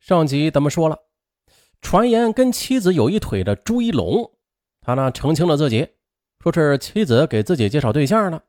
[0.00, 0.98] 上集咱们说了，
[1.82, 4.32] 传言跟妻子有一腿的朱一龙，
[4.80, 5.86] 他呢澄清了自己，
[6.42, 8.40] 说是妻子给自己介绍对象呢，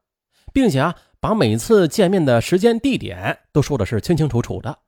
[0.53, 4.79] 并且啊把每次见面的时间地点都说的是清清楚楚的，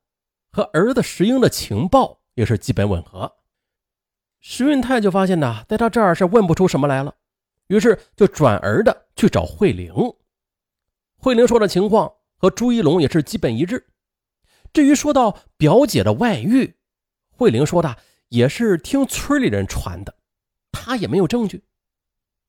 [0.52, 3.30] 和儿子石英的情报也是基本吻合。
[4.40, 7.14] 石运泰就发现呢，在他这儿是问不出什么来了，
[7.66, 9.92] 于是就转而的去找慧玲。
[11.18, 13.86] 慧玲说的情况和朱一龙也是基本一致。
[14.74, 16.74] 至于说到表姐的外遇，
[17.30, 17.96] 慧玲说的
[18.28, 20.14] 也是听村里人传的，
[20.72, 21.62] 她也没有证据，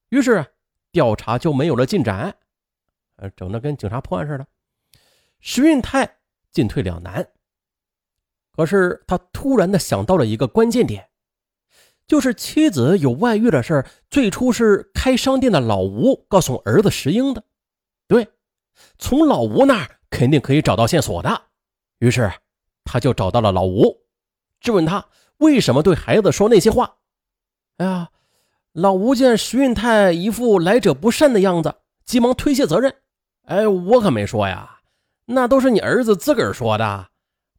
[0.09, 0.43] 于是
[0.91, 2.35] 调查就没有了进展，
[3.17, 4.47] 呃，整的跟警察破案似的。
[5.39, 6.17] 石运泰
[6.51, 7.29] 进退两难，
[8.51, 11.09] 可是他突然的想到了一个关键点，
[12.07, 17.43] 就是妻子有外遇的事最初是开商店的老吴告诉儿子石英的，
[18.07, 18.29] 对，
[18.97, 21.44] 从老吴那儿肯定可以找到线索的。
[21.99, 22.31] 于是，
[22.83, 24.01] 他就找到了老吴，
[24.59, 25.05] 质问他
[25.37, 26.95] 为什么对孩子说那些话。
[27.77, 28.09] 哎呀，
[28.73, 32.93] 老吴见石运泰一副来者不善的样子，急忙推卸责任
[33.47, 34.79] ：“哎，我可没说呀，
[35.25, 37.07] 那都是你儿子自个儿说的。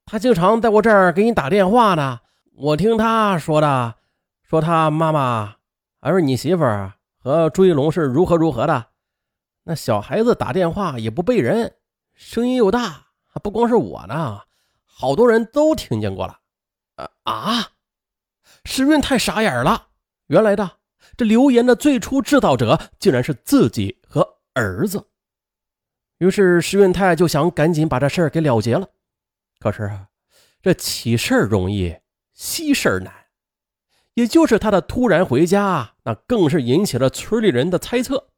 [0.04, 2.20] 他经常在我这儿给你打电话呢，
[2.54, 3.94] 我听他说的，
[4.42, 5.56] 说他妈妈，
[6.00, 8.86] 而你媳妇儿和朱一龙是如何如何的。
[9.64, 11.74] 那小孩子打电话也不背人，
[12.14, 13.05] 声音又大。”
[13.38, 14.40] 不光是我呢，
[14.84, 16.40] 好多人都听见过了。
[16.96, 17.68] 啊啊！
[18.64, 19.88] 石运太傻眼了，
[20.26, 20.78] 原来的
[21.16, 25.06] 这流言的最初制造者竟然是自己和儿子。
[26.18, 28.88] 于是石运泰就想赶紧把这事儿给了结了。
[29.58, 30.08] 可是啊，
[30.62, 31.94] 这起事儿容易，
[32.32, 33.12] 息事儿难。
[34.14, 38.30] 也就是他的突然回家，那更是引起了村里人的猜测。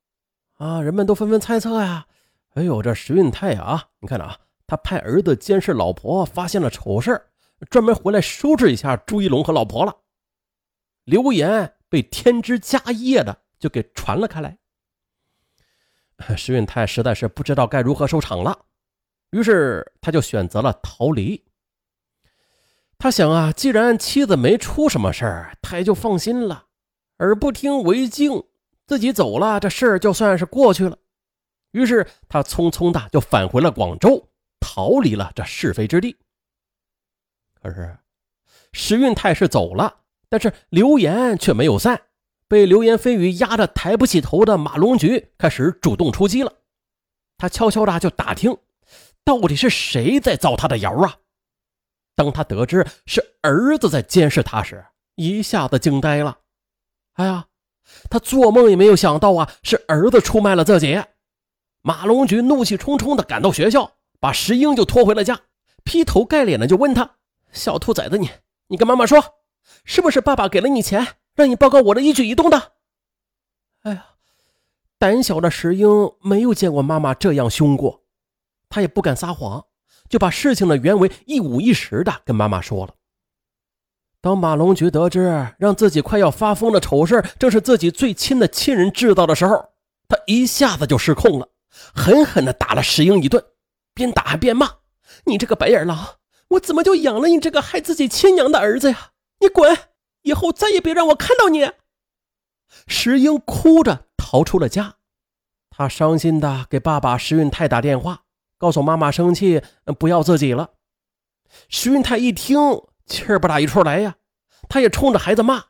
[0.55, 2.09] 啊，人们都纷纷猜测呀。
[2.55, 4.37] 哎呦，这石运泰啊，你看着啊。
[4.69, 7.21] 他派儿子监视老婆，发现了丑事
[7.71, 9.97] 专门回来收拾一下朱一龙和老婆了。
[11.05, 14.59] 流言被添枝加叶的就给传了开来。
[16.37, 18.67] 石运泰实在是不知道该如何收场了，
[19.31, 21.43] 于是他就选择了逃离。
[22.99, 26.67] 他想啊，既然妻子没出什么事儿，他也就放心了。
[27.21, 28.45] 耳不听为净，
[28.87, 30.99] 自己走了，这事儿就算是过去了。
[31.71, 34.28] 于是他匆匆的就返回了广州。
[34.79, 36.17] 逃离了这是非之地。
[37.61, 37.99] 可是，
[38.73, 39.93] 石运泰是走了，
[40.29, 42.01] 但是流言却没有散。
[42.47, 46.53] 被流言蜚语压得抬不起头的马龙菊开始主动出击了。
[47.39, 48.57] 他悄悄的就打听，
[49.25, 51.17] 到底是谁在造他的谣啊？
[52.15, 56.39] 当他得知是儿子在监视他时，一下子惊呆了。
[57.15, 57.49] 哎呀，
[58.09, 61.03] 他做梦也没有想到啊，是儿子出卖了自己。
[61.83, 63.98] 马龙菊怒气冲冲的赶到学校。
[64.21, 65.41] 把石英就拖回了家，
[65.85, 67.17] 劈头盖脸的就问他
[67.53, 68.31] ：“小兔崽子，你
[68.69, 69.23] 你跟妈妈说，
[69.85, 72.73] 是不是爸爸给了你钱，让你报告我的一举一动的？”
[73.83, 74.07] 哎呀，
[74.99, 75.89] 胆小的石英
[76.21, 78.03] 没有见过妈妈这样凶过，
[78.69, 79.65] 他也不敢撒谎，
[80.09, 82.95] 就把事情的原委一五一十的跟妈妈说了。
[84.21, 89.65] 当马龙菊得知让自己快要发疯的丑事正是自己最亲的亲人制造的时候，
[90.09, 91.49] 他一下子就失控了，
[91.95, 93.43] 狠狠的打了石英一顿。
[93.99, 94.77] 边打还边骂
[95.27, 96.19] ：“你这个白眼狼，
[96.51, 99.11] 我怎么就养了你这个害自己亲娘的儿子呀？
[99.41, 99.77] 你滚！
[100.23, 101.73] 以后再也别让我看到你！”
[102.87, 104.95] 石英哭着逃出了家，
[105.71, 108.23] 他伤心的给爸爸石运泰打电话，
[108.57, 109.61] 告诉妈妈生气
[109.99, 110.71] 不要自己了。
[111.69, 112.59] 石运泰一听，
[113.07, 114.15] 气儿不打一处来呀，
[114.69, 115.65] 他也冲着孩子骂：“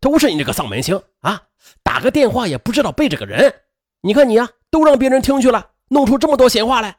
[0.00, 1.44] 都是你这个丧门星啊！
[1.84, 3.54] 打个电话也不知道背着个人，
[4.00, 6.98] 你看你呀，都让别人听去了，弄出这么多闲话来。”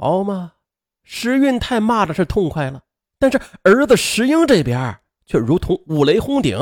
[0.00, 0.52] 好嘛，
[1.02, 2.82] 石运泰骂的是痛快了，
[3.18, 6.56] 但是儿子石英这边却如同五雷轰顶。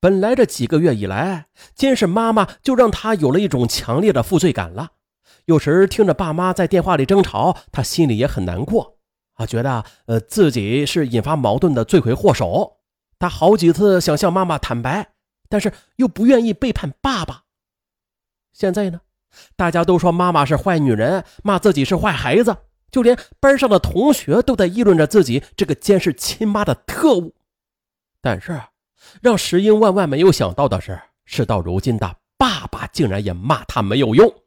[0.00, 4.92] 本来这几个月以来，监视妈妈就让他有了一种强烈的负罪感了。
[5.44, 8.96] 有时听着爸妈在电话里争吵，他心里也很难过
[9.34, 12.78] 啊，觉得呃自己是引发矛盾的罪魁祸首。
[13.18, 15.12] 他好几次想向妈妈坦白，
[15.50, 17.42] 但是又不愿意背叛爸爸。
[18.54, 19.02] 现在呢？
[19.56, 22.56] 大家都说妈妈是坏女人，骂自己是坏孩子，
[22.90, 27.34] 就连班上的同学都在议论着自己这个监视亲妈的特务。
[28.20, 28.60] 但是，
[29.22, 34.42] 让石英万万没有想到的是，事到如今的爸爸竟然也骂他没有用。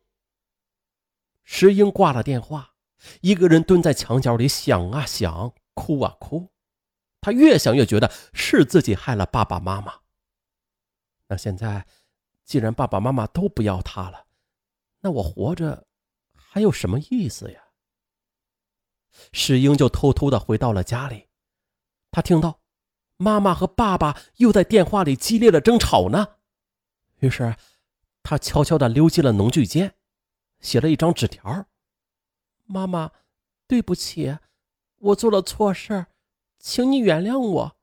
[1.43, 2.71] 石英挂了电话，
[3.21, 6.49] 一个人蹲在墙角里想啊想，哭啊哭。
[7.19, 9.93] 他越想越觉得是自己害了爸爸妈妈。
[11.27, 11.85] 那现在，
[12.43, 14.22] 既然爸爸妈妈都不要他了，
[15.03, 15.85] 那我活着
[16.33, 17.61] 还有什么意思呀？
[19.33, 21.27] 石英就偷偷的回到了家里，
[22.09, 22.61] 他听到
[23.17, 26.37] 妈妈和爸爸又在电话里激烈的争吵呢。
[27.19, 27.55] 于是，
[28.23, 29.93] 他悄悄的溜进了农具间，
[30.61, 31.67] 写了一张纸条
[32.63, 33.11] ：“妈妈，
[33.67, 34.37] 对不起，
[34.99, 36.05] 我做了错事，
[36.59, 37.77] 请你原谅我。”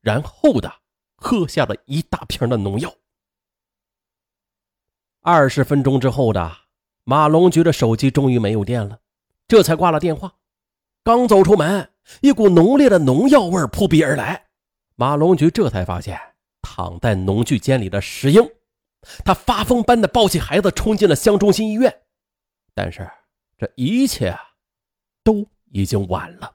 [0.00, 0.80] 然后的
[1.16, 2.96] 喝下了一大瓶的农药。
[5.26, 6.54] 二十分钟之后的
[7.04, 9.00] 马龙菊的手机终于没有电了，
[9.48, 10.30] 这才挂了电话。
[11.02, 11.90] 刚走出门，
[12.20, 14.44] 一股浓烈的农药味扑鼻而来，
[14.96, 16.20] 马龙菊这才发现
[16.60, 18.46] 躺在农具间里的石英。
[19.24, 22.02] 他发疯般的抱起孩子，冲进了乡中心医院。
[22.74, 23.10] 但是
[23.56, 24.36] 这一切
[25.22, 26.54] 都已经晚了。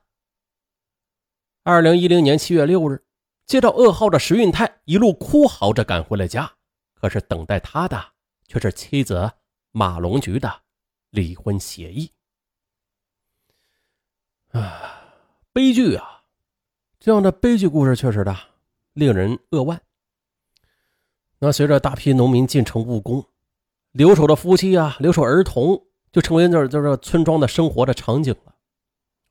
[1.64, 3.04] 二零一零年七月六日，
[3.48, 6.52] 接到噩耗的石运泰一路哭嚎着赶回了家，
[6.94, 8.00] 可是等待他的。
[8.50, 9.32] 却是妻子
[9.72, 10.62] 马龙菊的
[11.12, 12.12] 离婚协议
[14.50, 15.04] 啊！
[15.54, 16.24] 悲剧啊！
[17.00, 18.36] 这样的悲剧故事确实的
[18.94, 19.80] 令人扼腕。
[21.38, 23.24] 那随着大批农民进城务工，
[23.92, 28.56] 留守的夫妻啊，留守儿童就成为那这村庄的生活的场景了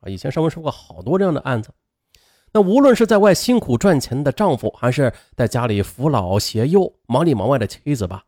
[0.01, 0.09] 啊！
[0.09, 1.75] 以前上文说过好多这样的案子。
[2.53, 8.25] 那无论是在外辛苦赚钱的丈夫，还是在家里扶老携幼、忙里忙外的妻子吧。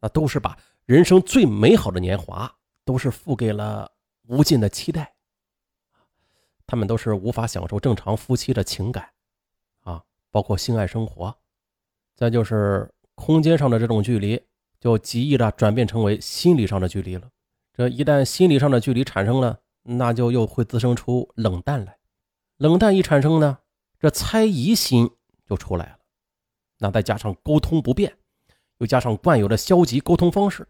[0.00, 2.52] 那都是把人生最美好的年华，
[2.84, 3.92] 都是付给了
[4.26, 5.14] 无尽的期待。
[6.66, 9.10] 他们都是无法享受正常夫妻的情感，
[9.82, 11.36] 啊，包括性爱生活。
[12.14, 14.40] 再就是空间上的这种距离，
[14.78, 17.28] 就极易的转变成为心理上的距离了。
[17.72, 21.98] 这一旦心理上的距离产生了，那就又会滋生出冷淡来。
[22.58, 23.58] 冷淡一产生呢，
[23.98, 25.10] 这猜疑心
[25.46, 25.98] 就出来了。
[26.78, 28.16] 那再加上沟通不便。
[28.80, 30.66] 又加上惯有的消极沟通方式，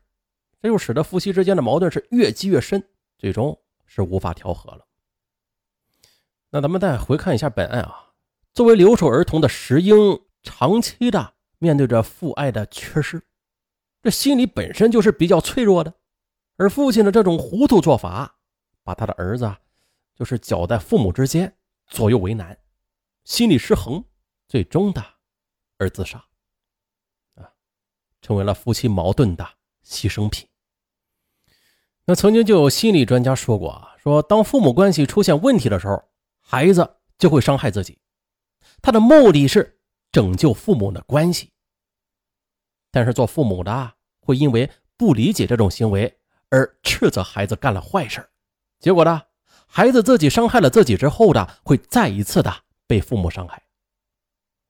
[0.61, 2.83] 这就使得夫妻之间的矛盾是越积越深，
[3.17, 4.85] 最终是无法调和了。
[6.51, 8.13] 那咱们再回看一下本案啊，
[8.53, 9.97] 作为留守儿童的石英，
[10.43, 13.23] 长期的面对着父爱的缺失，
[14.03, 15.95] 这心理本身就是比较脆弱的，
[16.57, 18.37] 而父亲的这种糊涂做法，
[18.83, 19.55] 把他的儿子
[20.17, 22.59] 就是搅在父母之间，左右为难，
[23.23, 24.05] 心理失衡，
[24.49, 25.01] 最终的
[25.79, 26.25] 而自杀。
[28.23, 29.47] 成为了夫妻矛盾的
[29.85, 30.47] 牺牲品。
[32.05, 36.03] 那曾经就有心理专家说过啊，说当父母关系出现问题的时候，
[36.41, 37.99] 孩子就会伤害自己，
[38.83, 39.79] 他的目的是
[40.11, 41.53] 拯救父母的关系。
[42.91, 46.19] 但是做父母的会因为不理解这种行为
[46.49, 48.29] 而斥责孩子干了坏事，
[48.81, 49.23] 结果呢，
[49.67, 52.53] 孩子自己伤害了自己之后的会再一次的
[52.89, 53.63] 被父母伤害。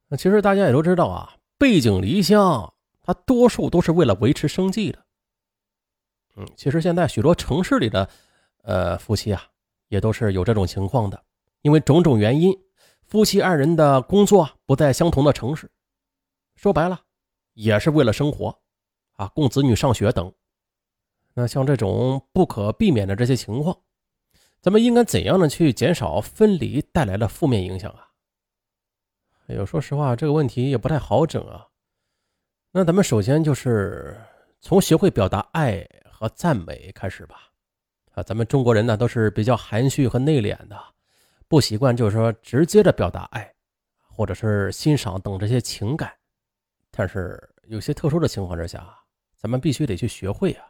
[0.08, 2.74] 那其实大家也都知道啊，背井离乡。
[3.10, 5.04] 他多数都是为了维持生计的。
[6.36, 8.08] 嗯，其实现在许多城市里的，
[8.62, 9.42] 呃，夫妻啊，
[9.88, 11.20] 也都是有这种情况的。
[11.62, 12.56] 因为种种原因，
[13.08, 15.68] 夫妻二人的工作不在相同的城市，
[16.54, 17.00] 说白了，
[17.54, 18.56] 也是为了生活，
[19.14, 20.32] 啊，供子女上学等。
[21.34, 23.76] 那像这种不可避免的这些情况，
[24.60, 28.12] 咱们应该怎样的去减少分离带来的负面影响啊？
[29.48, 31.66] 哎呦，说实话，这个问题也不太好整啊。
[32.72, 34.16] 那咱们首先就是
[34.60, 37.50] 从学会表达爱和赞美开始吧。
[38.12, 40.80] 啊，咱们中国人呢都是比较含蓄和内敛的，
[41.48, 43.52] 不习惯就是说直接的表达爱，
[44.06, 46.12] 或者是欣赏等这些情感。
[46.92, 48.86] 但是有些特殊的情况之下，
[49.34, 50.64] 咱们必须得去学会啊。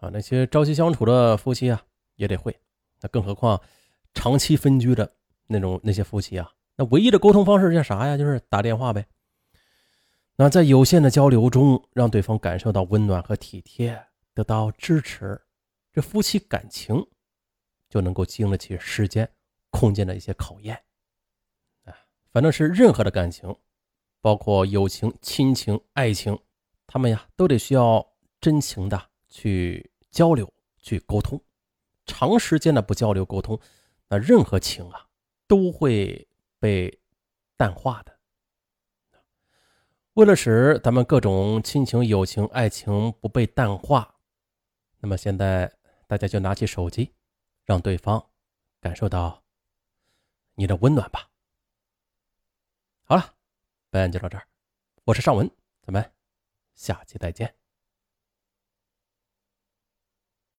[0.00, 1.80] 啊，那些朝夕相处的夫妻啊
[2.16, 2.54] 也得会。
[3.00, 3.58] 那更何况
[4.12, 5.10] 长期分居的
[5.46, 8.18] 那种那些夫妻啊，那唯一的沟通方式叫啥呀？
[8.18, 9.06] 就是打电话呗。
[10.40, 15.38] 那在有限的交流中，让对方感受到温暖和体贴，得到支持，
[15.92, 17.06] 这夫妻感情
[17.90, 19.30] 就能够经得起时间、
[19.68, 20.82] 空间的一些考验。
[21.84, 21.92] 啊，
[22.32, 23.54] 反正是任何的感情，
[24.22, 26.38] 包括友情、亲情、爱情，
[26.86, 31.38] 他们呀都得需要真情的去交流、去沟通。
[32.06, 33.60] 长时间的不交流沟通，
[34.08, 35.06] 那任何情啊
[35.46, 36.26] 都会
[36.58, 36.98] 被
[37.58, 38.16] 淡化的。
[40.14, 44.16] 为了使咱们各种亲情、友情、爱情不被淡化，
[44.98, 45.72] 那么现在
[46.08, 47.14] 大家就拿起手机，
[47.64, 48.30] 让对方
[48.80, 49.44] 感受到
[50.56, 51.30] 你的温暖吧。
[53.04, 53.34] 好了，
[53.88, 54.46] 本案就到这儿，
[55.04, 55.48] 我是尚文，
[55.80, 56.12] 咱们
[56.74, 57.59] 下期再见。